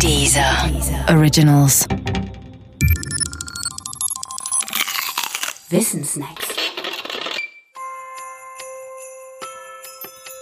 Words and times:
Dieser 0.00 0.70
Originals. 1.08 1.86
Wissensnacks. 5.70 6.48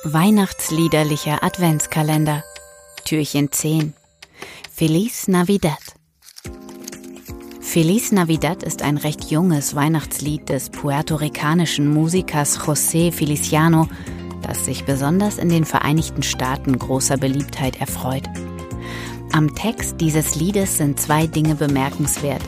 Weihnachtsliederlicher 0.05 1.45
Adventskalender. 1.45 2.43
Türchen 3.05 3.53
10. 3.53 3.95
Feliz 4.73 5.29
Navidad. 5.29 5.79
Feliz 7.61 8.11
Navidad 8.11 8.63
ist 8.63 8.83
ein 8.83 8.97
recht 8.97 9.31
junges 9.31 9.75
Weihnachtslied 9.75 10.49
des 10.49 10.71
puerto-ricanischen 10.71 11.93
Musikers 11.93 12.59
José 12.59 13.13
Feliciano, 13.13 13.89
das 14.43 14.65
sich 14.65 14.85
besonders 14.85 15.39
in 15.39 15.49
den 15.49 15.65
Vereinigten 15.65 16.23
Staaten 16.23 16.79
großer 16.79 17.17
Beliebtheit 17.17 17.81
erfreut. 17.81 18.29
Am 19.35 19.55
Text 19.55 19.99
dieses 19.99 20.35
Liedes 20.35 20.77
sind 20.77 21.01
zwei 21.01 21.27
Dinge 21.27 21.55
bemerkenswert. 21.55 22.43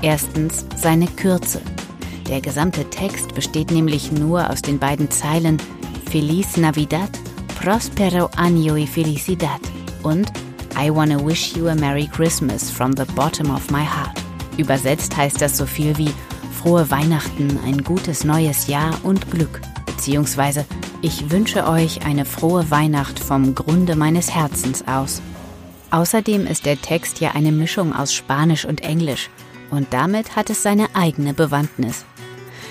Erstens 0.00 0.64
seine 0.74 1.06
Kürze. 1.06 1.60
Der 2.28 2.40
gesamte 2.40 2.88
Text 2.88 3.34
besteht 3.34 3.70
nämlich 3.70 4.10
nur 4.10 4.48
aus 4.48 4.62
den 4.62 4.78
beiden 4.78 5.10
Zeilen 5.10 5.58
Feliz 6.10 6.56
Navidad, 6.56 7.10
Prospero 7.60 8.30
Año 8.36 8.74
y 8.74 8.86
Felicidad 8.86 9.60
und 10.02 10.32
I 10.80 10.90
wanna 10.90 11.18
wish 11.22 11.54
you 11.54 11.68
a 11.68 11.74
Merry 11.74 12.06
Christmas 12.06 12.70
from 12.70 12.96
the 12.96 13.04
bottom 13.14 13.50
of 13.50 13.70
my 13.70 13.84
heart. 13.84 14.16
Übersetzt 14.56 15.14
heißt 15.14 15.42
das 15.42 15.58
so 15.58 15.66
viel 15.66 15.98
wie 15.98 16.10
Frohe 16.58 16.90
Weihnachten, 16.90 17.58
ein 17.66 17.84
gutes 17.84 18.24
neues 18.24 18.66
Jahr 18.66 18.94
und 19.02 19.30
Glück, 19.30 19.60
beziehungsweise 19.84 20.64
Ich 21.02 21.30
wünsche 21.30 21.68
euch 21.68 22.04
eine 22.06 22.24
frohe 22.24 22.70
Weihnacht 22.70 23.20
vom 23.20 23.54
Grunde 23.54 23.94
meines 23.94 24.34
Herzens 24.34 24.88
aus. 24.88 25.22
Außerdem 25.90 26.46
ist 26.46 26.66
der 26.66 26.80
Text 26.80 27.20
ja 27.20 27.32
eine 27.32 27.52
Mischung 27.52 27.94
aus 27.94 28.12
Spanisch 28.12 28.64
und 28.64 28.82
Englisch 28.82 29.30
und 29.70 29.92
damit 29.92 30.36
hat 30.36 30.50
es 30.50 30.62
seine 30.62 30.94
eigene 30.94 31.34
Bewandtnis. 31.34 32.04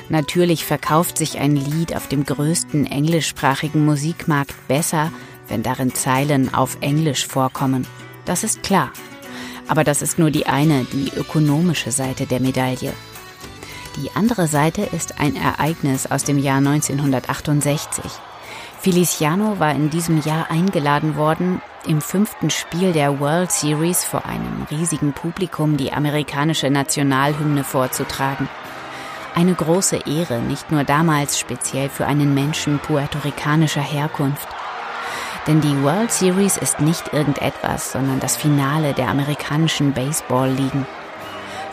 Natürlich 0.09 0.65
verkauft 0.65 1.17
sich 1.17 1.37
ein 1.37 1.55
Lied 1.55 1.95
auf 1.95 2.07
dem 2.07 2.25
größten 2.25 2.85
englischsprachigen 2.85 3.85
Musikmarkt 3.85 4.55
besser, 4.67 5.11
wenn 5.47 5.63
darin 5.63 5.93
Zeilen 5.93 6.53
auf 6.53 6.77
Englisch 6.81 7.27
vorkommen. 7.27 7.85
Das 8.25 8.43
ist 8.43 8.63
klar. 8.63 8.91
Aber 9.67 9.83
das 9.83 10.01
ist 10.01 10.17
nur 10.17 10.31
die 10.31 10.45
eine, 10.45 10.85
die 10.85 11.11
ökonomische 11.17 11.91
Seite 11.91 12.25
der 12.25 12.39
Medaille. 12.39 12.93
Die 13.97 14.11
andere 14.15 14.47
Seite 14.47 14.83
ist 14.83 15.19
ein 15.19 15.35
Ereignis 15.35 16.05
aus 16.05 16.23
dem 16.23 16.37
Jahr 16.37 16.57
1968. 16.57 18.03
Feliciano 18.79 19.59
war 19.59 19.71
in 19.71 19.89
diesem 19.89 20.21
Jahr 20.21 20.51
eingeladen 20.51 21.15
worden, 21.15 21.61
im 21.87 21.99
fünften 21.99 22.49
Spiel 22.49 22.93
der 22.93 23.19
World 23.19 23.51
Series 23.51 24.03
vor 24.03 24.25
einem 24.25 24.67
riesigen 24.69 25.13
Publikum 25.13 25.77
die 25.77 25.93
amerikanische 25.93 26.69
Nationalhymne 26.69 27.63
vorzutragen. 27.63 28.47
Eine 29.33 29.55
große 29.55 30.01
Ehre, 30.05 30.39
nicht 30.39 30.71
nur 30.71 30.83
damals 30.83 31.39
speziell 31.39 31.89
für 31.89 32.05
einen 32.05 32.33
Menschen 32.33 32.79
puerto-ricanischer 32.79 33.81
Herkunft. 33.81 34.47
Denn 35.47 35.61
die 35.61 35.81
World 35.83 36.11
Series 36.11 36.57
ist 36.57 36.79
nicht 36.79 37.13
irgendetwas, 37.13 37.93
sondern 37.93 38.19
das 38.19 38.35
Finale 38.35 38.93
der 38.93 39.09
amerikanischen 39.09 39.93
Baseball-Ligen. 39.93 40.85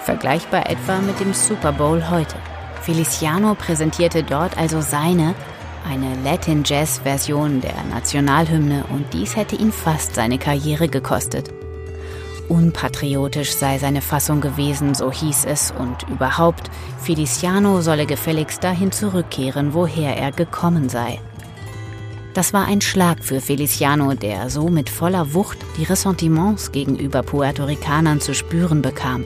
Vergleichbar 0.03 0.71
etwa 0.71 0.99
mit 0.99 1.21
dem 1.21 1.35
Super 1.35 1.73
Bowl 1.73 2.09
heute. 2.09 2.37
Feliciano 2.83 3.55
präsentierte 3.55 4.23
dort 4.23 4.59
also 4.59 4.81
seine, 4.81 5.35
eine 5.85 6.17
Latin-Jazz-Version 6.25 7.61
der 7.61 7.85
Nationalhymne 7.91 8.85
und 8.93 9.13
dies 9.13 9.37
hätte 9.37 9.57
ihn 9.57 9.73
fast 9.73 10.15
seine 10.15 10.39
Karriere 10.39 10.89
gekostet. 10.89 11.53
Unpatriotisch 12.49 13.53
sei 13.53 13.79
seine 13.79 14.03
Fassung 14.03 14.41
gewesen, 14.41 14.95
so 14.95 15.11
hieß 15.11 15.47
es, 15.47 15.73
und 15.79 16.09
überhaupt, 16.11 16.71
Feliciano 17.03 17.81
solle 17.81 18.07
gefälligst 18.07 18.63
dahin 18.63 18.93
zurückkehren, 18.93 19.73
woher 19.73 20.17
er 20.17 20.31
gekommen 20.31 20.89
sei. 20.89 21.21
Das 22.35 22.53
war 22.53 22.67
ein 22.67 22.81
Schlag 22.81 23.25
für 23.25 23.41
Feliciano, 23.41 24.15
der 24.15 24.51
so 24.51 24.69
mit 24.69 24.91
voller 24.91 25.35
Wucht 25.35 25.59
die 25.79 25.85
Ressentiments 25.85 26.73
gegenüber 26.73 27.23
Puerto-Ricanern 27.23 28.21
zu 28.21 28.35
spüren 28.35 28.83
bekam. 28.83 29.25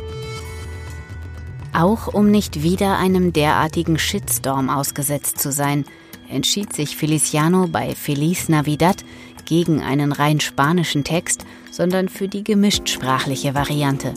Auch 1.72 2.08
um 2.08 2.30
nicht 2.30 2.62
wieder 2.62 2.98
einem 2.98 3.32
derartigen 3.32 3.98
Shitstorm 3.98 4.68
ausgesetzt 4.68 5.38
zu 5.38 5.50
sein, 5.50 5.86
entschied 6.30 6.72
sich 6.72 6.96
Feliciano 6.96 7.66
bei 7.66 7.94
Feliz 7.94 8.48
Navidad 8.48 9.04
gegen 9.44 9.80
einen 9.80 10.12
rein 10.12 10.40
spanischen 10.40 11.04
Text, 11.04 11.44
sondern 11.70 12.08
für 12.08 12.28
die 12.28 12.44
gemischtsprachliche 12.44 13.54
Variante. 13.54 14.14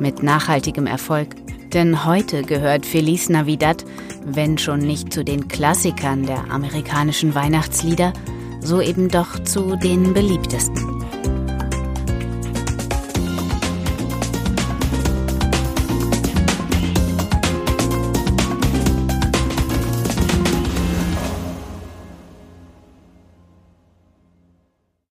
Mit 0.00 0.22
nachhaltigem 0.22 0.86
Erfolg. 0.86 1.28
Denn 1.72 2.04
heute 2.04 2.42
gehört 2.42 2.86
Feliz 2.86 3.28
Navidad, 3.28 3.84
wenn 4.24 4.58
schon 4.58 4.80
nicht 4.80 5.12
zu 5.12 5.24
den 5.24 5.48
Klassikern 5.48 6.24
der 6.24 6.50
amerikanischen 6.50 7.34
Weihnachtslieder, 7.34 8.12
so 8.60 8.80
eben 8.80 9.08
doch 9.08 9.42
zu 9.44 9.76
den 9.76 10.14
beliebtesten. 10.14 10.95